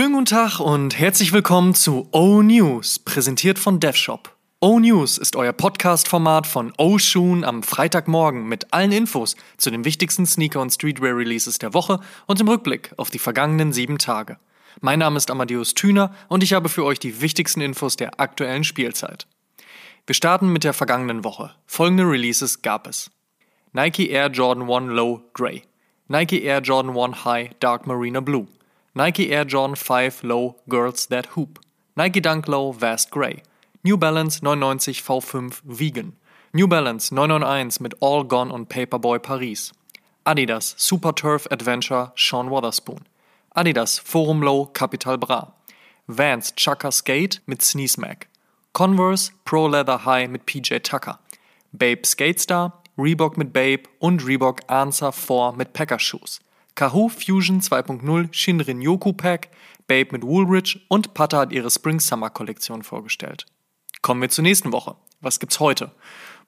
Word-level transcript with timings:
Schönen 0.00 0.14
guten 0.14 0.24
Tag 0.24 0.60
und 0.60 0.98
herzlich 0.98 1.30
willkommen 1.34 1.74
zu 1.74 2.08
O 2.10 2.40
News, 2.40 2.98
präsentiert 3.00 3.58
von 3.58 3.80
DevShop. 3.80 4.34
O 4.58 4.78
News 4.78 5.18
ist 5.18 5.36
euer 5.36 5.52
Podcast-Format 5.52 6.46
von 6.46 6.72
O 6.78 6.96
Shoon 6.96 7.44
am 7.44 7.62
Freitagmorgen 7.62 8.48
mit 8.48 8.72
allen 8.72 8.92
Infos 8.92 9.36
zu 9.58 9.70
den 9.70 9.84
wichtigsten 9.84 10.24
Sneaker- 10.24 10.62
und 10.62 10.70
Streetwear-Releases 10.70 11.58
der 11.58 11.74
Woche 11.74 12.00
und 12.26 12.40
im 12.40 12.48
Rückblick 12.48 12.94
auf 12.96 13.10
die 13.10 13.18
vergangenen 13.18 13.74
sieben 13.74 13.98
Tage. 13.98 14.38
Mein 14.80 15.00
Name 15.00 15.18
ist 15.18 15.30
Amadeus 15.30 15.74
Thüner 15.74 16.14
und 16.28 16.42
ich 16.42 16.54
habe 16.54 16.70
für 16.70 16.86
euch 16.86 16.98
die 16.98 17.20
wichtigsten 17.20 17.60
Infos 17.60 17.96
der 17.96 18.18
aktuellen 18.18 18.64
Spielzeit. 18.64 19.26
Wir 20.06 20.14
starten 20.14 20.50
mit 20.50 20.64
der 20.64 20.72
vergangenen 20.72 21.24
Woche. 21.24 21.50
Folgende 21.66 22.04
Releases 22.04 22.62
gab 22.62 22.86
es. 22.86 23.10
Nike 23.74 24.08
Air 24.08 24.28
Jordan 24.28 24.62
1 24.62 24.94
Low 24.94 25.20
Grey, 25.34 25.62
Nike 26.08 26.42
Air 26.42 26.62
Jordan 26.62 26.96
1 26.96 27.26
High 27.26 27.50
Dark 27.60 27.86
Marina 27.86 28.20
Blue, 28.20 28.46
Nike 28.92 29.30
Air 29.30 29.44
Jordan 29.44 29.76
5 29.76 30.24
Low 30.24 30.56
Girls 30.68 31.06
That 31.06 31.36
Hoop, 31.36 31.60
Nike 31.96 32.20
Dunk 32.20 32.48
Low 32.48 32.72
Vast 32.72 33.12
Grey, 33.12 33.42
New 33.84 33.96
Balance 33.96 34.42
99 34.42 35.00
V5 35.00 35.60
Vegan, 35.64 36.16
New 36.52 36.66
Balance 36.66 37.12
991 37.14 37.80
mit 37.80 37.94
All 38.02 38.24
Gone 38.24 38.50
und 38.50 38.68
Paperboy 38.68 39.20
Paris, 39.20 39.72
Adidas 40.26 40.74
Super 40.76 41.14
Turf 41.14 41.46
Adventure 41.52 42.10
Sean 42.16 42.50
Wotherspoon, 42.50 43.06
Adidas 43.54 44.00
Forum 44.00 44.42
Low 44.42 44.66
Capital 44.66 45.16
Bra, 45.16 45.52
Vans 46.08 46.52
Chaka 46.56 46.90
Skate 46.90 47.40
mit 47.46 47.62
Sneeze 47.62 47.96
Mac, 47.96 48.26
Converse 48.72 49.30
Pro 49.44 49.68
Leather 49.68 50.04
High 50.04 50.28
mit 50.28 50.46
PJ 50.46 50.80
Tucker, 50.82 51.20
Babe 51.72 52.04
Skate 52.04 52.40
Star, 52.40 52.82
Reebok 52.98 53.38
mit 53.38 53.52
Babe 53.52 53.84
und 54.00 54.26
Reebok 54.26 54.62
Answer 54.66 55.12
4 55.12 55.54
mit 55.56 55.74
Packer 55.74 56.00
Shoes. 56.00 56.40
Kahoo 56.74 57.08
Fusion 57.08 57.60
2.0 57.60 58.28
Shinrin 58.32 58.80
Yoku 58.80 59.12
Pack, 59.12 59.50
Babe 59.86 60.10
mit 60.12 60.22
Woolrich 60.22 60.84
und 60.88 61.14
Pata 61.14 61.38
hat 61.38 61.52
ihre 61.52 61.70
Spring-Summer-Kollektion 61.70 62.82
vorgestellt. 62.82 63.46
Kommen 64.02 64.22
wir 64.22 64.30
zur 64.30 64.42
nächsten 64.42 64.72
Woche. 64.72 64.96
Was 65.20 65.40
gibt's 65.40 65.60
heute? 65.60 65.92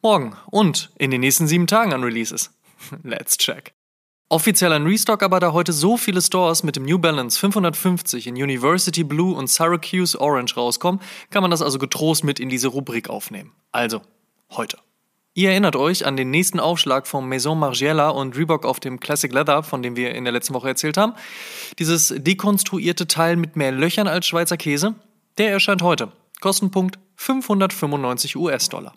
Morgen 0.00 0.36
und 0.50 0.90
in 0.98 1.10
den 1.10 1.20
nächsten 1.20 1.46
sieben 1.46 1.66
Tagen 1.66 1.92
an 1.92 2.02
Releases. 2.02 2.50
Let's 3.02 3.36
check. 3.36 3.74
Offiziell 4.28 4.72
ein 4.72 4.86
Restock, 4.86 5.22
aber 5.22 5.40
da 5.40 5.52
heute 5.52 5.74
so 5.74 5.98
viele 5.98 6.22
Stores 6.22 6.62
mit 6.62 6.76
dem 6.76 6.86
New 6.86 6.98
Balance 6.98 7.38
550 7.38 8.26
in 8.26 8.36
University 8.36 9.04
Blue 9.04 9.36
und 9.36 9.50
Syracuse 9.50 10.18
Orange 10.18 10.56
rauskommen, 10.56 11.02
kann 11.28 11.42
man 11.42 11.50
das 11.50 11.60
also 11.60 11.78
getrost 11.78 12.24
mit 12.24 12.40
in 12.40 12.48
diese 12.48 12.68
Rubrik 12.68 13.10
aufnehmen. 13.10 13.52
Also, 13.72 14.00
heute. 14.52 14.78
Ihr 15.34 15.50
erinnert 15.50 15.76
euch 15.76 16.04
an 16.04 16.18
den 16.18 16.30
nächsten 16.30 16.60
Aufschlag 16.60 17.06
von 17.06 17.26
Maison 17.26 17.58
Margiela 17.58 18.10
und 18.10 18.36
Reebok 18.36 18.66
auf 18.66 18.80
dem 18.80 19.00
Classic 19.00 19.32
Leather, 19.32 19.62
von 19.62 19.82
dem 19.82 19.96
wir 19.96 20.14
in 20.14 20.24
der 20.24 20.32
letzten 20.32 20.52
Woche 20.52 20.68
erzählt 20.68 20.98
haben. 20.98 21.14
Dieses 21.78 22.12
dekonstruierte 22.14 23.06
Teil 23.06 23.36
mit 23.36 23.56
mehr 23.56 23.72
Löchern 23.72 24.08
als 24.08 24.26
Schweizer 24.26 24.58
Käse, 24.58 24.94
der 25.38 25.50
erscheint 25.50 25.80
heute. 25.80 26.12
Kostenpunkt 26.42 26.98
595 27.16 28.36
US-Dollar. 28.36 28.94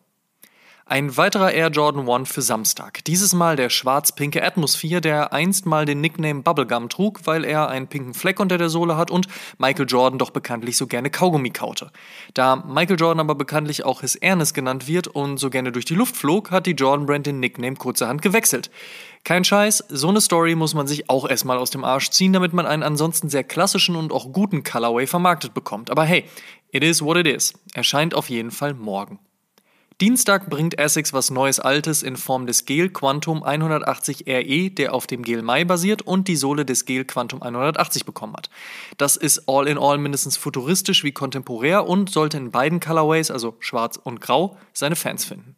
Ein 0.87 1.17
weiterer 1.17 1.51
Air 1.51 1.69
Jordan 1.69 2.07
1 2.07 2.31
für 2.31 2.43
Samstag. 2.43 3.03
Dieses 3.05 3.33
Mal 3.33 3.55
der 3.55 3.71
schwarz-pinke 3.71 4.43
Atmosphere, 4.43 5.01
der 5.01 5.33
einst 5.33 5.65
mal 5.65 5.83
den 5.83 5.99
Nickname 5.99 6.43
Bubblegum 6.43 6.89
trug, 6.89 7.21
weil 7.25 7.43
er 7.43 7.69
einen 7.69 7.87
pinken 7.87 8.13
Fleck 8.13 8.39
unter 8.39 8.59
der 8.59 8.69
Sohle 8.69 8.95
hat 8.95 9.09
und 9.09 9.25
Michael 9.57 9.87
Jordan 9.89 10.19
doch 10.19 10.29
bekanntlich 10.29 10.77
so 10.77 10.85
gerne 10.85 11.09
Kaugummi 11.09 11.49
kaute. 11.49 11.89
Da 12.35 12.57
Michael 12.57 12.99
Jordan 12.99 13.19
aber 13.19 13.33
bekanntlich 13.33 13.83
auch 13.83 14.01
His 14.01 14.15
Ernest 14.15 14.53
genannt 14.53 14.87
wird 14.87 15.07
und 15.07 15.39
so 15.39 15.49
gerne 15.49 15.71
durch 15.71 15.85
die 15.85 15.95
Luft 15.95 16.15
flog, 16.15 16.51
hat 16.51 16.67
die 16.67 16.73
Jordan 16.73 17.07
Brand 17.07 17.25
den 17.25 17.39
Nickname 17.39 17.77
kurzerhand 17.77 18.21
gewechselt. 18.21 18.69
Kein 19.23 19.43
Scheiß, 19.43 19.85
so 19.89 20.09
eine 20.09 20.21
Story 20.21 20.53
muss 20.53 20.75
man 20.75 20.85
sich 20.85 21.09
auch 21.09 21.27
erstmal 21.27 21.57
aus 21.57 21.71
dem 21.71 21.83
Arsch 21.83 22.11
ziehen, 22.11 22.31
damit 22.31 22.53
man 22.53 22.67
einen 22.67 22.83
ansonsten 22.83 23.27
sehr 23.27 23.43
klassischen 23.43 23.95
und 23.95 24.13
auch 24.13 24.31
guten 24.31 24.61
Colorway 24.61 25.07
vermarktet 25.07 25.55
bekommt. 25.55 25.89
Aber 25.89 26.03
hey, 26.03 26.25
it 26.69 26.83
is 26.83 27.01
what 27.01 27.17
it 27.17 27.25
is. 27.25 27.55
Erscheint 27.73 28.13
auf 28.13 28.29
jeden 28.29 28.51
Fall 28.51 28.75
morgen. 28.75 29.17
Dienstag 30.01 30.49
bringt 30.49 30.77
Essex 30.77 31.13
was 31.13 31.31
Neues 31.31 31.61
Altes 31.61 32.03
in 32.03 32.17
Form 32.17 32.47
des 32.47 32.65
Gel 32.65 32.89
Quantum 32.89 33.43
180 33.43 34.25
RE, 34.27 34.69
der 34.69 34.93
auf 34.93 35.07
dem 35.07 35.23
Gel 35.23 35.41
Mai 35.41 35.63
basiert 35.63 36.01
und 36.01 36.27
die 36.27 36.35
Sohle 36.35 36.65
des 36.65 36.83
Gel 36.83 37.05
Quantum 37.05 37.41
180 37.41 38.03
bekommen 38.03 38.33
hat. 38.33 38.49
Das 38.97 39.15
ist 39.15 39.47
all 39.47 39.69
in 39.69 39.77
all 39.77 39.97
mindestens 39.97 40.35
futuristisch 40.35 41.05
wie 41.05 41.13
kontemporär 41.13 41.87
und 41.87 42.09
sollte 42.09 42.35
in 42.35 42.51
beiden 42.51 42.81
Colorways, 42.81 43.31
also 43.31 43.55
schwarz 43.61 43.97
und 44.03 44.19
grau, 44.19 44.57
seine 44.73 44.97
Fans 44.97 45.23
finden. 45.23 45.55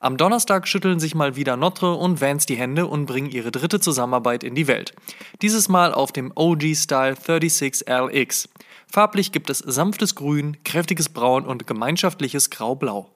Am 0.00 0.16
Donnerstag 0.16 0.66
schütteln 0.66 0.98
sich 0.98 1.14
mal 1.14 1.36
wieder 1.36 1.58
Notre 1.58 1.96
und 1.96 2.22
Vans 2.22 2.46
die 2.46 2.56
Hände 2.56 2.86
und 2.86 3.04
bringen 3.04 3.30
ihre 3.30 3.52
dritte 3.52 3.78
Zusammenarbeit 3.78 4.42
in 4.42 4.54
die 4.54 4.68
Welt. 4.68 4.94
Dieses 5.42 5.68
Mal 5.68 5.92
auf 5.92 6.12
dem 6.12 6.32
OG 6.34 6.74
Style 6.74 7.12
36LX. 7.14 8.48
Farblich 8.86 9.32
gibt 9.32 9.50
es 9.50 9.58
sanftes 9.58 10.14
Grün, 10.14 10.56
kräftiges 10.64 11.10
Braun 11.10 11.44
und 11.44 11.66
gemeinschaftliches 11.66 12.48
Grau-Blau. 12.48 13.10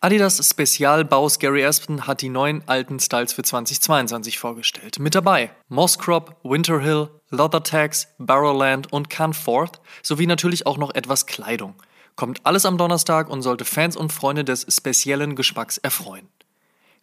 Adidas 0.00 0.46
Spezialbaus 0.46 1.38
Gary 1.38 1.64
Aspen 1.64 2.06
hat 2.06 2.20
die 2.20 2.28
neuen 2.28 2.62
alten 2.68 3.00
Styles 3.00 3.32
für 3.32 3.42
2022 3.42 4.38
vorgestellt. 4.38 4.98
Mit 4.98 5.14
dabei 5.14 5.50
Mosscrop, 5.68 6.36
Winterhill, 6.42 7.08
Leathertags, 7.30 8.08
Barrowland 8.18 8.92
und 8.92 9.08
Canforth 9.08 9.80
sowie 10.02 10.26
natürlich 10.26 10.66
auch 10.66 10.76
noch 10.76 10.94
etwas 10.94 11.24
Kleidung. 11.24 11.74
Kommt 12.14 12.44
alles 12.44 12.66
am 12.66 12.76
Donnerstag 12.76 13.30
und 13.30 13.40
sollte 13.40 13.64
Fans 13.64 13.96
und 13.96 14.12
Freunde 14.12 14.44
des 14.44 14.66
speziellen 14.68 15.34
Geschmacks 15.34 15.78
erfreuen. 15.78 16.28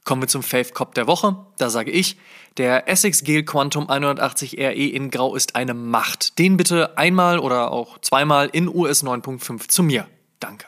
Kommen 0.04 0.22
wir 0.22 0.28
zum 0.28 0.44
Fave 0.44 0.72
Cop 0.72 0.94
der 0.94 1.08
Woche. 1.08 1.36
Da 1.58 1.72
sage 1.72 1.90
ich, 1.90 2.18
der 2.58 2.88
Essex 2.88 3.24
Gel 3.24 3.44
Quantum 3.44 3.90
180 3.90 4.60
RE 4.60 4.72
in 4.74 5.10
Grau 5.10 5.36
ist 5.36 5.56
eine 5.56 5.74
Macht. 5.74 6.38
Den 6.38 6.58
bitte 6.58 6.96
einmal 6.96 7.40
oder 7.40 7.72
auch 7.72 7.98
zweimal 8.00 8.50
in 8.52 8.68
US 8.68 9.04
9.5 9.04 9.68
zu 9.68 9.82
mir. 9.82 10.08
Danke. 10.40 10.68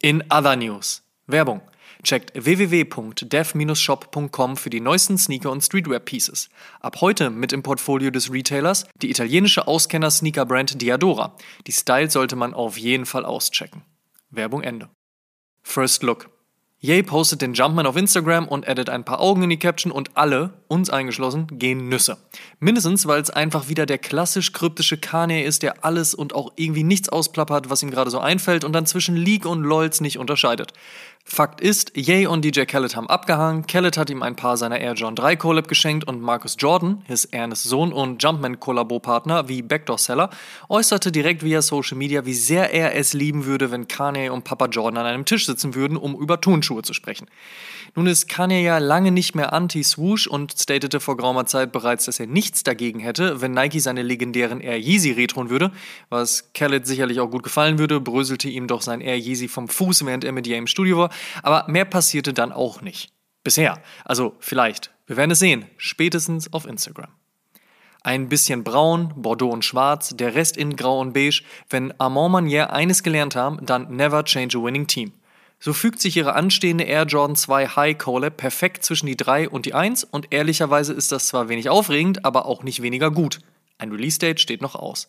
In 0.00 0.24
Other 0.30 0.56
News. 0.56 1.05
Werbung. 1.26 1.60
Checkt 2.02 2.32
www.dev-shop.com 2.34 4.56
für 4.56 4.70
die 4.70 4.80
neuesten 4.80 5.18
Sneaker- 5.18 5.50
und 5.50 5.62
Streetwear-Pieces. 5.62 6.48
Ab 6.80 7.00
heute 7.00 7.30
mit 7.30 7.52
im 7.52 7.62
Portfolio 7.62 8.10
des 8.10 8.32
Retailers 8.32 8.86
die 9.02 9.10
italienische 9.10 9.66
Auskenner-Sneaker-Brand 9.66 10.80
Diadora. 10.80 11.34
Die 11.66 11.72
Style 11.72 12.10
sollte 12.10 12.36
man 12.36 12.54
auf 12.54 12.78
jeden 12.78 13.06
Fall 13.06 13.24
auschecken. 13.24 13.82
Werbung 14.30 14.62
Ende. 14.62 14.88
First 15.62 16.02
Look. 16.02 16.30
Ye 16.78 17.02
postet 17.02 17.40
den 17.40 17.54
Jumpman 17.54 17.86
auf 17.86 17.96
Instagram 17.96 18.46
und 18.46 18.68
addet 18.68 18.90
ein 18.90 19.04
paar 19.04 19.18
Augen 19.18 19.42
in 19.42 19.50
die 19.50 19.58
Caption 19.58 19.90
und 19.90 20.16
alle, 20.16 20.52
uns 20.68 20.90
eingeschlossen, 20.90 21.46
gehen 21.50 21.88
Nüsse. 21.88 22.18
Mindestens, 22.60 23.06
weil 23.06 23.20
es 23.20 23.30
einfach 23.30 23.68
wieder 23.68 23.86
der 23.86 23.96
klassisch 23.96 24.52
kryptische 24.52 24.98
Kanye 24.98 25.42
ist, 25.42 25.62
der 25.62 25.86
alles 25.86 26.14
und 26.14 26.34
auch 26.34 26.52
irgendwie 26.56 26.84
nichts 26.84 27.08
ausplappert, 27.08 27.70
was 27.70 27.82
ihm 27.82 27.90
gerade 27.90 28.10
so 28.10 28.20
einfällt 28.20 28.62
und 28.62 28.74
dann 28.74 28.84
zwischen 28.84 29.16
League 29.16 29.46
und 29.46 29.62
LOLs 29.62 30.02
nicht 30.02 30.18
unterscheidet. 30.18 30.74
Fakt 31.28 31.60
ist, 31.60 31.90
Ye 31.96 32.28
und 32.28 32.44
DJ 32.44 32.62
Khaled 32.66 32.94
haben 32.94 33.10
abgehangen, 33.10 33.66
Khaled 33.66 33.98
hat 33.98 34.10
ihm 34.10 34.22
ein 34.22 34.36
paar 34.36 34.56
seiner 34.56 34.78
Air 34.78 34.94
John 34.94 35.16
3 35.16 35.34
Collab 35.34 35.66
geschenkt 35.66 36.06
und 36.06 36.20
Marcus 36.22 36.54
Jordan, 36.56 37.02
his 37.08 37.24
Ernest 37.24 37.64
Sohn 37.64 37.92
und 37.92 38.22
Jumpman-Kollabo-Partner 38.22 39.48
wie 39.48 39.60
Backdoor 39.60 39.98
Seller, 39.98 40.30
äußerte 40.68 41.10
direkt 41.10 41.42
via 41.42 41.62
Social 41.62 41.98
Media, 41.98 42.24
wie 42.26 42.32
sehr 42.32 42.72
er 42.72 42.94
es 42.94 43.12
lieben 43.12 43.44
würde, 43.44 43.72
wenn 43.72 43.88
Kanye 43.88 44.30
und 44.30 44.44
Papa 44.44 44.66
Jordan 44.66 44.98
an 44.98 45.06
einem 45.06 45.24
Tisch 45.24 45.46
sitzen 45.46 45.74
würden, 45.74 45.96
um 45.96 46.14
über 46.14 46.40
Turnschuhe 46.40 46.82
zu 46.82 46.94
sprechen. 46.94 47.26
Nun 47.96 48.06
ist 48.06 48.28
Kanye 48.28 48.62
ja 48.62 48.78
lange 48.78 49.10
nicht 49.10 49.34
mehr 49.34 49.52
anti-Swoosh 49.52 50.28
und 50.28 50.52
statete 50.52 51.00
vor 51.00 51.16
geraumer 51.16 51.46
Zeit 51.46 51.72
bereits, 51.72 52.04
dass 52.04 52.20
er 52.20 52.26
nichts 52.26 52.62
dagegen 52.62 53.00
hätte, 53.00 53.40
wenn 53.40 53.52
Nike 53.52 53.80
seine 53.80 54.02
legendären 54.02 54.60
Air 54.60 54.78
Yeezy 54.78 55.12
retron 55.12 55.50
würde, 55.50 55.72
was 56.08 56.52
Khaled 56.54 56.86
sicherlich 56.86 57.18
auch 57.18 57.30
gut 57.30 57.42
gefallen 57.42 57.78
würde, 57.78 58.00
bröselte 58.00 58.48
ihm 58.48 58.68
doch 58.68 58.82
sein 58.82 59.00
Air 59.00 59.18
Yeezy 59.18 59.48
vom 59.48 59.66
Fuß, 59.66 60.06
während 60.06 60.24
er 60.24 60.32
mit 60.32 60.46
ihr 60.46 60.56
im 60.56 60.68
Studio 60.68 60.98
war, 60.98 61.10
aber 61.42 61.64
mehr 61.68 61.84
passierte 61.84 62.32
dann 62.32 62.52
auch 62.52 62.80
nicht. 62.80 63.12
Bisher. 63.44 63.80
Also 64.04 64.34
vielleicht. 64.40 64.90
Wir 65.06 65.16
werden 65.16 65.30
es 65.30 65.38
sehen. 65.38 65.66
Spätestens 65.76 66.52
auf 66.52 66.66
Instagram. 66.66 67.10
Ein 68.02 68.28
bisschen 68.28 68.62
braun, 68.62 69.12
Bordeaux 69.16 69.50
und 69.50 69.64
schwarz, 69.64 70.16
der 70.16 70.34
Rest 70.34 70.56
in 70.56 70.76
grau 70.76 71.00
und 71.00 71.12
beige. 71.12 71.42
Wenn 71.68 71.92
Armand 72.00 72.32
Manier 72.32 72.72
eines 72.72 73.02
gelernt 73.02 73.34
haben, 73.34 73.64
dann 73.66 73.94
never 73.96 74.24
change 74.24 74.58
a 74.58 74.62
winning 74.62 74.86
team. 74.86 75.12
So 75.58 75.72
fügt 75.72 76.00
sich 76.00 76.16
ihre 76.16 76.34
anstehende 76.34 76.84
Air 76.84 77.04
Jordan 77.04 77.34
2 77.34 77.68
High 77.68 77.98
Collab 77.98 78.36
perfekt 78.36 78.84
zwischen 78.84 79.06
die 79.06 79.16
3 79.16 79.48
und 79.48 79.66
die 79.66 79.74
1 79.74 80.04
und 80.04 80.32
ehrlicherweise 80.32 80.92
ist 80.92 81.12
das 81.12 81.28
zwar 81.28 81.48
wenig 81.48 81.68
aufregend, 81.68 82.24
aber 82.24 82.46
auch 82.46 82.62
nicht 82.62 82.82
weniger 82.82 83.10
gut. 83.10 83.40
Ein 83.78 83.90
Release-Date 83.90 84.40
steht 84.40 84.62
noch 84.62 84.74
aus. 84.74 85.08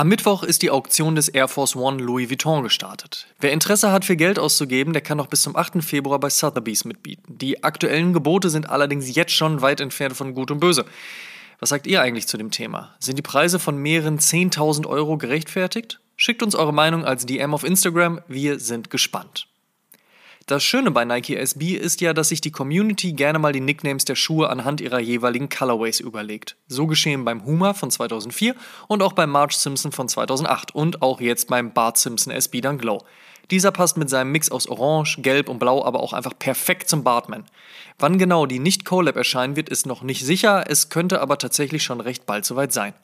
Am 0.00 0.08
Mittwoch 0.08 0.44
ist 0.44 0.62
die 0.62 0.70
Auktion 0.70 1.14
des 1.14 1.28
Air 1.28 1.46
Force 1.46 1.76
One 1.76 2.02
Louis 2.02 2.30
Vuitton 2.30 2.62
gestartet. 2.62 3.26
Wer 3.38 3.52
Interesse 3.52 3.92
hat, 3.92 4.06
viel 4.06 4.16
Geld 4.16 4.38
auszugeben, 4.38 4.94
der 4.94 5.02
kann 5.02 5.18
noch 5.18 5.26
bis 5.26 5.42
zum 5.42 5.56
8. 5.56 5.84
Februar 5.84 6.18
bei 6.18 6.30
Sotheby's 6.30 6.86
mitbieten. 6.86 7.36
Die 7.36 7.62
aktuellen 7.62 8.14
Gebote 8.14 8.48
sind 8.48 8.70
allerdings 8.70 9.14
jetzt 9.14 9.34
schon 9.34 9.60
weit 9.60 9.78
entfernt 9.78 10.16
von 10.16 10.32
Gut 10.32 10.50
und 10.50 10.58
Böse. 10.58 10.86
Was 11.58 11.68
sagt 11.68 11.86
ihr 11.86 12.00
eigentlich 12.00 12.26
zu 12.26 12.38
dem 12.38 12.50
Thema? 12.50 12.94
Sind 12.98 13.18
die 13.18 13.22
Preise 13.22 13.58
von 13.58 13.76
mehreren 13.76 14.18
10.000 14.18 14.86
Euro 14.86 15.18
gerechtfertigt? 15.18 16.00
Schickt 16.16 16.42
uns 16.42 16.54
eure 16.54 16.72
Meinung 16.72 17.04
als 17.04 17.26
DM 17.26 17.52
auf 17.52 17.62
Instagram, 17.62 18.22
wir 18.26 18.58
sind 18.58 18.88
gespannt. 18.88 19.49
Das 20.46 20.64
Schöne 20.64 20.90
bei 20.90 21.04
Nike 21.04 21.36
SB 21.36 21.74
ist 21.74 22.00
ja, 22.00 22.12
dass 22.12 22.30
sich 22.30 22.40
die 22.40 22.50
Community 22.50 23.12
gerne 23.12 23.38
mal 23.38 23.52
die 23.52 23.60
Nicknames 23.60 24.04
der 24.04 24.16
Schuhe 24.16 24.48
anhand 24.48 24.80
ihrer 24.80 24.98
jeweiligen 24.98 25.48
Colorways 25.48 26.00
überlegt. 26.00 26.56
So 26.66 26.86
geschehen 26.86 27.24
beim 27.24 27.44
Huma 27.44 27.72
von 27.72 27.90
2004 27.90 28.54
und 28.88 29.02
auch 29.02 29.12
beim 29.12 29.30
March 29.30 29.56
Simpson 29.56 29.92
von 29.92 30.08
2008 30.08 30.74
und 30.74 31.02
auch 31.02 31.20
jetzt 31.20 31.48
beim 31.48 31.72
Bart 31.72 31.98
Simpson 31.98 32.32
SB 32.32 32.62
Dunk 32.62 32.80
Glow. 32.80 33.04
Dieser 33.50 33.72
passt 33.72 33.96
mit 33.96 34.08
seinem 34.08 34.32
Mix 34.32 34.50
aus 34.50 34.68
Orange, 34.68 35.22
Gelb 35.22 35.48
und 35.48 35.58
Blau 35.58 35.84
aber 35.84 36.00
auch 36.00 36.12
einfach 36.12 36.38
perfekt 36.38 36.88
zum 36.88 37.02
Bartman. 37.02 37.44
Wann 37.98 38.18
genau 38.18 38.46
die 38.46 38.60
Nicht-Collab 38.60 39.16
erscheinen 39.16 39.56
wird, 39.56 39.68
ist 39.68 39.86
noch 39.86 40.02
nicht 40.02 40.24
sicher, 40.24 40.64
es 40.68 40.88
könnte 40.88 41.20
aber 41.20 41.36
tatsächlich 41.36 41.82
schon 41.82 42.00
recht 42.00 42.26
bald 42.26 42.44
soweit 42.44 42.72
sein. 42.72 42.94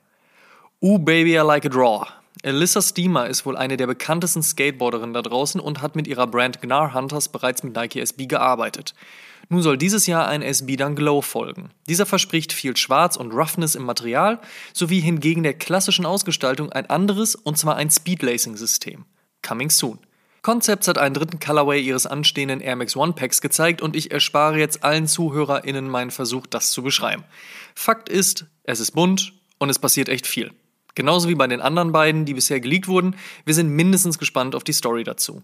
Ooh 0.80 0.98
Baby 0.98 1.34
I 1.34 1.38
Like 1.38 1.64
It 1.64 1.74
Raw. 1.74 2.06
Alyssa 2.44 2.82
Steamer 2.82 3.28
ist 3.28 3.46
wohl 3.46 3.56
eine 3.56 3.76
der 3.76 3.86
bekanntesten 3.86 4.42
Skateboarderinnen 4.42 5.14
da 5.14 5.22
draußen 5.22 5.60
und 5.60 5.80
hat 5.80 5.96
mit 5.96 6.06
ihrer 6.06 6.26
Brand 6.26 6.60
Gnar 6.60 6.94
Hunters 6.94 7.28
bereits 7.28 7.62
mit 7.62 7.74
Nike 7.74 8.00
SB 8.00 8.26
gearbeitet. 8.26 8.94
Nun 9.48 9.62
soll 9.62 9.78
dieses 9.78 10.06
Jahr 10.06 10.26
ein 10.28 10.42
SB 10.42 10.76
dann 10.76 10.96
Glow 10.96 11.22
folgen. 11.22 11.70
Dieser 11.88 12.04
verspricht 12.04 12.52
viel 12.52 12.76
Schwarz 12.76 13.16
und 13.16 13.32
Roughness 13.32 13.74
im 13.74 13.84
Material, 13.84 14.40
sowie 14.72 15.00
hingegen 15.00 15.44
der 15.44 15.54
klassischen 15.54 16.04
Ausgestaltung 16.04 16.72
ein 16.72 16.90
anderes, 16.90 17.36
und 17.36 17.56
zwar 17.56 17.76
ein 17.76 17.90
Speedlacing-System. 17.90 19.04
Coming 19.42 19.70
soon. 19.70 19.98
Concepts 20.42 20.88
hat 20.88 20.98
einen 20.98 21.14
dritten 21.14 21.40
Colorway 21.40 21.80
ihres 21.80 22.06
anstehenden 22.06 22.60
Air 22.60 22.76
Max 22.76 22.96
One 22.96 23.14
Packs 23.14 23.40
gezeigt 23.40 23.82
und 23.82 23.96
ich 23.96 24.10
erspare 24.10 24.58
jetzt 24.58 24.84
allen 24.84 25.06
ZuhörerInnen 25.08 25.88
meinen 25.88 26.10
Versuch, 26.10 26.46
das 26.46 26.70
zu 26.70 26.82
beschreiben. 26.82 27.24
Fakt 27.74 28.08
ist, 28.08 28.46
es 28.64 28.80
ist 28.80 28.92
bunt 28.92 29.32
und 29.58 29.70
es 29.70 29.78
passiert 29.78 30.08
echt 30.08 30.26
viel. 30.26 30.52
Genauso 30.96 31.28
wie 31.28 31.34
bei 31.34 31.46
den 31.46 31.60
anderen 31.60 31.92
beiden, 31.92 32.24
die 32.24 32.34
bisher 32.34 32.58
geleakt 32.58 32.88
wurden, 32.88 33.14
wir 33.44 33.54
sind 33.54 33.68
mindestens 33.68 34.18
gespannt 34.18 34.56
auf 34.56 34.64
die 34.64 34.72
Story 34.72 35.04
dazu. 35.04 35.42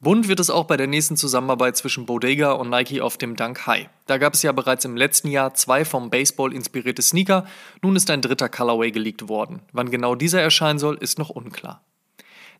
Bunt 0.00 0.28
wird 0.28 0.38
es 0.40 0.50
auch 0.50 0.64
bei 0.64 0.76
der 0.76 0.86
nächsten 0.88 1.16
Zusammenarbeit 1.16 1.76
zwischen 1.76 2.04
Bodega 2.04 2.52
und 2.52 2.68
Nike 2.68 3.00
auf 3.00 3.16
dem 3.16 3.34
Dunk 3.34 3.66
High. 3.66 3.88
Da 4.06 4.18
gab 4.18 4.34
es 4.34 4.42
ja 4.42 4.52
bereits 4.52 4.84
im 4.84 4.96
letzten 4.96 5.28
Jahr 5.28 5.54
zwei 5.54 5.84
vom 5.84 6.10
Baseball 6.10 6.52
inspirierte 6.52 7.02
Sneaker, 7.02 7.46
nun 7.82 7.96
ist 7.96 8.10
ein 8.10 8.22
dritter 8.22 8.48
Colorway 8.48 8.90
geleakt 8.90 9.28
worden. 9.28 9.60
Wann 9.72 9.90
genau 9.90 10.14
dieser 10.14 10.40
erscheinen 10.42 10.78
soll, 10.78 10.96
ist 10.98 11.18
noch 11.18 11.30
unklar. 11.30 11.80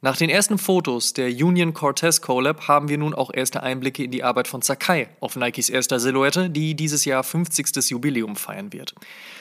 Nach 0.00 0.16
den 0.16 0.30
ersten 0.30 0.58
Fotos 0.58 1.12
der 1.12 1.26
Union 1.26 1.74
Cortez 1.74 2.20
Collab 2.20 2.68
haben 2.68 2.88
wir 2.88 2.98
nun 2.98 3.14
auch 3.14 3.32
erste 3.34 3.64
Einblicke 3.64 4.04
in 4.04 4.12
die 4.12 4.22
Arbeit 4.22 4.46
von 4.46 4.62
Sakai 4.62 5.08
auf 5.18 5.34
Nikes 5.34 5.68
erster 5.68 5.98
Silhouette, 5.98 6.50
die 6.50 6.76
dieses 6.76 7.04
Jahr 7.04 7.24
50. 7.24 7.90
Jubiläum 7.90 8.36
feiern 8.36 8.72
wird. 8.72 8.94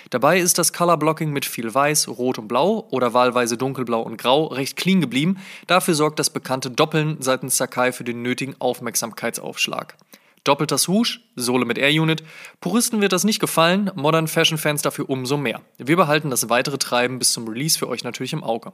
Dabei 0.09 0.39
ist 0.39 0.57
das 0.57 0.73
Color 0.73 0.97
Blocking 0.97 1.31
mit 1.31 1.45
viel 1.45 1.71
Weiß, 1.71 2.07
Rot 2.07 2.39
und 2.39 2.47
Blau 2.47 2.87
oder 2.89 3.13
wahlweise 3.13 3.55
Dunkelblau 3.55 4.01
und 4.01 4.17
Grau 4.17 4.45
recht 4.45 4.77
clean 4.77 4.99
geblieben. 4.99 5.37
Dafür 5.67 5.93
sorgt 5.93 6.17
das 6.17 6.31
bekannte 6.31 6.71
Doppeln 6.71 7.17
seitens 7.19 7.55
Sakai 7.57 7.91
für 7.91 8.03
den 8.03 8.23
nötigen 8.23 8.55
Aufmerksamkeitsaufschlag. 8.57 9.95
Doppelter 10.43 10.79
Swoosh, 10.79 11.21
Sohle 11.35 11.65
mit 11.65 11.77
Air 11.77 12.01
Unit. 12.01 12.23
Puristen 12.61 12.99
wird 12.99 13.11
das 13.11 13.25
nicht 13.25 13.39
gefallen, 13.39 13.91
Modern 13.93 14.27
Fashion 14.27 14.57
Fans 14.57 14.81
dafür 14.81 15.07
umso 15.07 15.37
mehr. 15.37 15.61
Wir 15.77 15.97
behalten 15.97 16.31
das 16.31 16.49
weitere 16.49 16.79
Treiben 16.79 17.19
bis 17.19 17.31
zum 17.31 17.47
Release 17.47 17.77
für 17.77 17.87
euch 17.87 18.03
natürlich 18.03 18.33
im 18.33 18.43
Auge. 18.43 18.73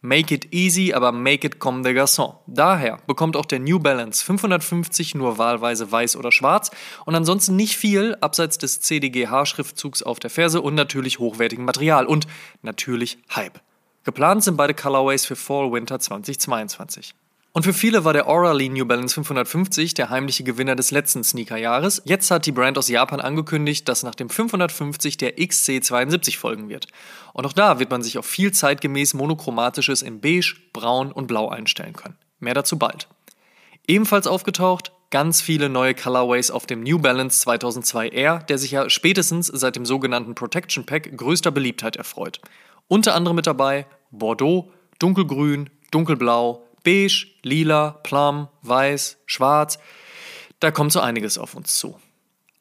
Make 0.00 0.32
it 0.32 0.54
easy, 0.54 0.92
aber 0.94 1.10
make 1.10 1.44
it 1.44 1.58
comme 1.58 1.82
des 1.82 1.94
garçons. 1.94 2.34
Daher 2.46 2.98
bekommt 3.06 3.36
auch 3.36 3.46
der 3.46 3.58
New 3.58 3.80
Balance 3.80 4.24
550 4.24 5.16
nur 5.16 5.38
wahlweise 5.38 5.90
weiß 5.90 6.16
oder 6.16 6.30
schwarz 6.30 6.70
und 7.04 7.16
ansonsten 7.16 7.56
nicht 7.56 7.76
viel 7.76 8.16
abseits 8.20 8.58
des 8.58 8.80
CDGH-Schriftzugs 8.80 10.04
auf 10.04 10.20
der 10.20 10.30
Ferse 10.30 10.60
und 10.60 10.76
natürlich 10.76 11.18
hochwertigem 11.18 11.64
Material 11.64 12.06
und 12.06 12.28
natürlich 12.62 13.18
Hype. 13.34 13.60
Geplant 14.04 14.44
sind 14.44 14.56
beide 14.56 14.74
Colorways 14.74 15.26
für 15.26 15.36
Fall 15.36 15.72
Winter 15.72 15.98
2022. 15.98 17.14
Und 17.58 17.64
für 17.64 17.72
viele 17.72 18.04
war 18.04 18.12
der 18.12 18.28
Orally 18.28 18.68
New 18.68 18.84
Balance 18.84 19.14
550 19.14 19.92
der 19.92 20.10
heimliche 20.10 20.44
Gewinner 20.44 20.76
des 20.76 20.92
letzten 20.92 21.24
Sneakerjahres. 21.24 22.02
Jetzt 22.04 22.30
hat 22.30 22.46
die 22.46 22.52
Brand 22.52 22.78
aus 22.78 22.88
Japan 22.88 23.20
angekündigt, 23.20 23.88
dass 23.88 24.04
nach 24.04 24.14
dem 24.14 24.30
550 24.30 25.16
der 25.16 25.38
XC72 25.38 26.38
folgen 26.38 26.68
wird. 26.68 26.86
Und 27.32 27.46
auch 27.46 27.52
da 27.52 27.80
wird 27.80 27.90
man 27.90 28.00
sich 28.00 28.16
auf 28.16 28.26
viel 28.26 28.52
zeitgemäß 28.52 29.14
monochromatisches 29.14 30.02
in 30.02 30.20
beige, 30.20 30.54
braun 30.72 31.10
und 31.10 31.26
blau 31.26 31.48
einstellen 31.48 31.94
können. 31.94 32.16
Mehr 32.38 32.54
dazu 32.54 32.78
bald. 32.78 33.08
Ebenfalls 33.88 34.28
aufgetaucht 34.28 34.92
ganz 35.10 35.40
viele 35.40 35.68
neue 35.68 35.96
Colorways 35.96 36.52
auf 36.52 36.64
dem 36.64 36.84
New 36.84 37.00
Balance 37.00 37.40
2002 37.40 38.10
Air, 38.10 38.38
der 38.48 38.58
sich 38.58 38.70
ja 38.70 38.88
spätestens 38.88 39.48
seit 39.48 39.74
dem 39.74 39.84
sogenannten 39.84 40.36
Protection 40.36 40.86
Pack 40.86 41.10
größter 41.16 41.50
Beliebtheit 41.50 41.96
erfreut. 41.96 42.40
Unter 42.86 43.16
anderem 43.16 43.34
mit 43.34 43.48
dabei 43.48 43.86
Bordeaux, 44.12 44.70
Dunkelgrün, 45.00 45.70
Dunkelblau, 45.90 46.67
beige, 46.88 47.26
lila, 47.42 48.00
plum, 48.02 48.48
weiß, 48.62 49.18
schwarz. 49.26 49.78
Da 50.58 50.70
kommt 50.70 50.90
so 50.90 51.00
einiges 51.00 51.36
auf 51.36 51.54
uns 51.54 51.76
zu. 51.76 51.96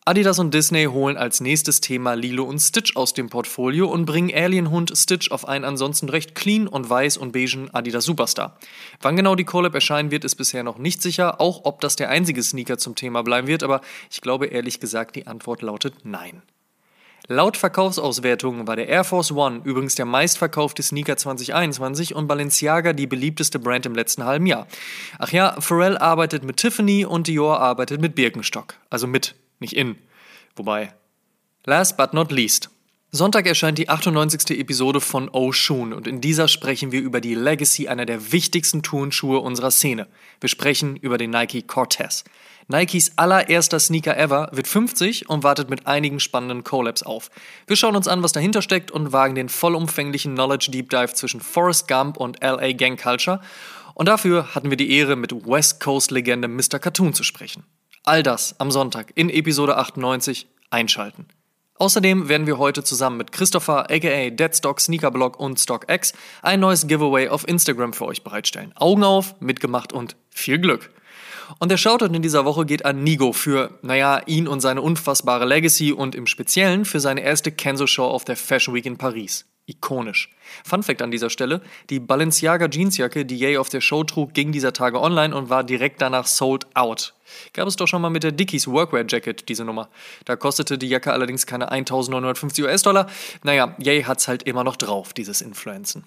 Adidas 0.04 0.40
und 0.40 0.54
Disney 0.54 0.86
holen 0.86 1.16
als 1.18 1.40
nächstes 1.40 1.80
Thema 1.80 2.14
Lilo 2.14 2.44
und 2.44 2.60
Stitch 2.60 2.96
aus 2.96 3.14
dem 3.14 3.30
Portfolio 3.30 3.88
und 3.88 4.06
bringen 4.06 4.34
Alienhund 4.34 4.92
Stitch 4.98 5.32
auf 5.32 5.48
einen 5.48 5.64
ansonsten 5.64 6.10
recht 6.10 6.36
clean 6.36 6.68
und 6.68 6.90
weiß 6.90 7.16
und 7.18 7.32
beigen 7.32 7.70
Adidas 7.74 8.04
Superstar. 8.04 8.58
Wann 9.02 9.16
genau 9.16 9.36
die 9.36 9.46
Collab 9.46 9.76
erscheinen 9.76 10.12
wird, 10.12 10.26
ist 10.26 10.36
bisher 10.36 10.64
noch 10.64 10.78
nicht 10.78 11.02
sicher, 11.02 11.40
auch 11.40 11.62
ob 11.64 11.80
das 11.80 11.96
der 11.96 12.10
einzige 12.10 12.44
Sneaker 12.44 12.78
zum 12.78 12.96
Thema 12.96 13.22
bleiben 13.22 13.48
wird, 13.48 13.64
aber 13.64 13.80
ich 14.12 14.22
glaube 14.22 14.48
ehrlich 14.48 14.82
gesagt, 14.82 15.16
die 15.16 15.28
Antwort 15.28 15.62
lautet 15.62 15.94
nein. 16.04 16.42
Laut 17.30 17.58
Verkaufsauswertungen 17.58 18.68
war 18.68 18.78
der 18.78 18.88
Air 18.88 19.04
Force 19.04 19.34
One 19.34 19.60
übrigens 19.66 19.96
der 19.96 20.06
meistverkaufte 20.06 20.82
Sneaker 20.82 21.18
2021 21.18 22.16
und 22.16 22.26
Balenciaga 22.26 22.94
die 22.94 23.06
beliebteste 23.06 23.60
Brand 23.60 23.86
im 23.86 23.96
letzten 23.96 24.24
halben 24.24 24.46
Jahr. 24.46 24.66
Ach 25.20 25.34
ja, 25.34 25.60
Pharrell 25.60 25.98
arbeitet 25.98 26.46
mit 26.46 26.56
Tiffany 26.56 27.04
und 27.04 27.28
Dior 27.28 27.60
arbeitet 27.60 28.00
mit 28.00 28.16
Birkenstock. 28.16 28.76
Also 28.90 29.08
mit, 29.08 29.36
nicht 29.60 29.74
in. 29.74 29.98
Wobei. 30.56 30.94
Last 31.66 31.98
but 31.98 32.14
not 32.14 32.32
least. 32.32 32.70
Sonntag 33.10 33.46
erscheint 33.46 33.78
die 33.78 33.88
98. 33.88 34.60
Episode 34.60 35.00
von 35.00 35.30
Oshun 35.30 35.94
und 35.94 36.08
in 36.08 36.20
dieser 36.20 36.50
sprechen 36.50 36.92
wir 36.92 37.00
über 37.00 37.22
die 37.22 37.36
Legacy 37.36 37.88
einer 37.88 38.06
der 38.06 38.34
wichtigsten 38.34 38.84
Turnschuhe 38.84 39.40
unserer 39.40 39.72
Szene. 39.72 40.08
Wir 40.42 40.50
sprechen 40.50 40.98
über 40.98 41.18
den 41.18 41.30
Nike 41.30 41.62
Cortez. 41.62 42.26
Nikes 42.68 43.14
allererster 43.18 43.80
Sneaker 43.80 44.18
ever 44.18 44.50
wird 44.52 44.68
50 44.68 45.30
und 45.30 45.44
wartet 45.44 45.70
mit 45.70 45.88
einigen 45.88 46.20
spannenden 46.20 46.66
Collabs 46.66 47.02
auf. 47.02 47.32
Wir 47.66 47.78
schauen 47.78 47.96
uns 47.96 48.10
an, 48.10 48.24
was 48.24 48.34
dahinter 48.34 48.62
steckt 48.62 48.92
und 48.92 49.14
wagen 49.14 49.36
den 49.36 49.48
vollumfänglichen 49.48 50.34
Knowledge 50.34 50.70
Deep 50.72 50.90
Dive 50.90 51.14
zwischen 51.14 51.40
Forrest 51.40 51.88
Gump 51.88 52.18
und 52.18 52.44
LA 52.44 52.74
Gang 52.74 53.02
Culture. 53.02 53.40
Und 53.94 54.10
dafür 54.10 54.54
hatten 54.54 54.70
wir 54.70 54.76
die 54.76 54.92
Ehre, 54.92 55.16
mit 55.16 55.32
West 55.32 55.80
Coast 55.80 56.12
Legende 56.12 56.50
Mr. 56.50 56.78
Cartoon 56.78 57.14
zu 57.14 57.24
sprechen. 57.24 57.64
All 58.04 58.22
das 58.22 58.60
am 58.60 58.70
Sonntag 58.70 59.14
in 59.16 59.30
Episode 59.30 59.78
98 59.78 60.48
einschalten. 60.72 61.26
Außerdem 61.80 62.28
werden 62.28 62.48
wir 62.48 62.58
heute 62.58 62.84
zusammen 62.84 63.18
mit 63.18 63.32
Christopher 63.32 63.92
aka 63.92 64.30
Deadstock 64.32 64.80
Sneakerblog 64.80 65.40
und 65.40 65.60
StockX 65.60 66.14
ein 66.42 66.60
neues 66.60 66.88
Giveaway 66.88 67.30
auf 67.30 67.48
Instagram 67.48 67.94
für 67.94 68.06
euch 68.06 68.24
bereitstellen. 68.24 68.74
Augen 68.76 69.04
auf, 69.04 69.36
mitgemacht 69.40 69.94
und 69.94 70.16
viel 70.32 70.60
Glück! 70.60 70.90
Und 71.60 71.72
der 71.72 71.78
Shoutout 71.78 72.14
in 72.14 72.22
dieser 72.22 72.46
Woche 72.46 72.66
geht 72.66 72.84
an 72.84 73.04
Nigo 73.04 73.32
für, 73.32 73.80
naja, 73.82 74.22
ihn 74.26 74.48
und 74.48 74.60
seine 74.60 74.82
unfassbare 74.82 75.46
Legacy 75.46 75.94
und 75.94 76.14
im 76.14 76.28
Speziellen 76.28 76.84
für 76.84 77.00
seine 77.00 77.22
erste 77.22 77.52
Kenzo-Show 77.52 78.06
auf 78.06 78.26
der 78.26 78.36
Fashion 78.36 78.76
Week 78.76 78.86
in 78.86 78.98
Paris. 78.98 79.46
Ikonisch. 79.68 80.30
Fun 80.64 80.82
Fact 80.82 81.02
an 81.02 81.12
dieser 81.12 81.30
Stelle: 81.30 81.62
Die 81.90 82.00
Balenciaga 82.00 82.68
Jeansjacke, 82.68 83.26
die 83.26 83.38
Ye 83.38 83.58
auf 83.58 83.70
der 83.70 83.82
Show 83.82 84.04
trug, 84.04 84.34
ging 84.34 84.52
dieser 84.52 84.74
Tage 84.74 85.00
online 85.00 85.36
und 85.36 85.50
war 85.50 85.64
direkt 85.64 86.02
danach 86.02 86.26
sold 86.26 86.66
out. 86.76 87.14
Gab 87.54 87.68
es 87.68 87.76
doch 87.76 87.88
schon 87.88 88.02
mal 88.02 88.10
mit 88.10 88.24
der 88.24 88.32
Dickies 88.32 88.68
Workwear 88.68 89.06
Jacket 89.08 89.48
diese 89.50 89.66
Nummer. 89.66 89.90
Da 90.26 90.38
kostete 90.38 90.78
die 90.78 90.88
Jacke 90.88 91.12
allerdings 91.12 91.46
keine 91.46 91.70
1950 91.72 92.64
US-Dollar. 92.64 93.08
Naja, 93.44 93.76
Ye 93.80 94.06
hat's 94.06 94.28
halt 94.28 94.44
immer 94.44 94.64
noch 94.64 94.78
drauf, 94.78 95.14
dieses 95.14 95.42
Influenzen. 95.42 96.06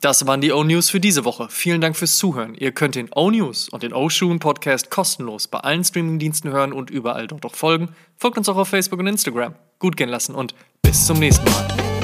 Das 0.00 0.24
waren 0.28 0.40
die 0.40 0.52
O-News 0.52 0.90
für 0.90 1.00
diese 1.00 1.24
Woche. 1.24 1.48
Vielen 1.50 1.80
Dank 1.80 1.96
fürs 1.96 2.18
Zuhören. 2.18 2.54
Ihr 2.54 2.70
könnt 2.70 2.94
den 2.94 3.10
O-News 3.12 3.68
und 3.68 3.82
den 3.82 3.92
O-Shoon 3.92 4.38
Podcast 4.38 4.92
kostenlos 4.92 5.48
bei 5.48 5.58
allen 5.58 5.82
Streamingdiensten 5.82 6.52
hören 6.52 6.72
und 6.72 6.88
überall 6.88 7.26
dort 7.26 7.44
auch 7.44 7.56
folgen. 7.56 7.88
Folgt 8.16 8.38
uns 8.38 8.48
auch 8.48 8.56
auf 8.56 8.68
Facebook 8.68 9.00
und 9.00 9.08
Instagram. 9.08 9.56
Gut 9.80 9.96
gehen 9.96 10.08
lassen 10.08 10.36
und 10.36 10.54
bis 10.82 11.04
zum 11.04 11.18
nächsten 11.18 11.50
Mal. 11.50 11.97